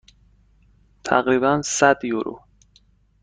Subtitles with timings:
[1.03, 2.35] تقریبا صد یورو.